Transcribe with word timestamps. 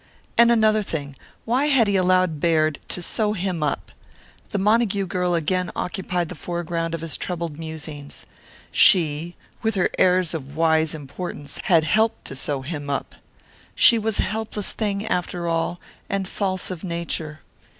And 0.35 0.51
another 0.51 0.81
thing 0.81 1.15
why 1.45 1.65
had 1.67 1.85
he 1.87 1.95
allowed 1.95 2.39
Baird 2.39 2.79
to 2.87 3.03
"sew 3.03 3.33
him 3.33 3.61
up"? 3.61 3.91
The 4.49 4.57
Montague 4.57 5.05
girl 5.05 5.35
again 5.35 5.71
occupied 5.75 6.27
the 6.29 6.33
foreground 6.33 6.95
of 6.95 7.01
his 7.01 7.17
troubled 7.17 7.59
musings. 7.59 8.25
She, 8.71 9.35
with 9.61 9.75
her 9.75 9.91
airs 9.99 10.33
of 10.33 10.55
wise 10.55 10.95
importance, 10.95 11.59
had 11.65 11.83
helped 11.83 12.25
to 12.25 12.35
sew 12.35 12.63
him 12.63 12.89
up. 12.89 13.13
She 13.75 13.99
was 13.99 14.19
a 14.19 14.23
helpless 14.23 14.71
thing, 14.71 15.05
after 15.05 15.47
all, 15.47 15.79
and 16.09 16.27
false 16.27 16.71
of 16.71 16.83
nature. 16.83 17.41